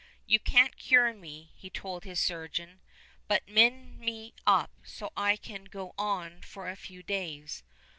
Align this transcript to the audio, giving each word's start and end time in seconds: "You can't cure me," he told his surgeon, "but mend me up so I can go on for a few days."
"You 0.25 0.39
can't 0.39 0.77
cure 0.77 1.13
me," 1.13 1.51
he 1.53 1.69
told 1.69 2.05
his 2.05 2.19
surgeon, 2.19 2.81
"but 3.27 3.47
mend 3.47 3.99
me 3.99 4.33
up 4.47 4.71
so 4.83 5.11
I 5.15 5.35
can 5.35 5.65
go 5.65 5.93
on 5.95 6.41
for 6.41 6.67
a 6.67 6.75
few 6.75 7.03
days." 7.03 7.61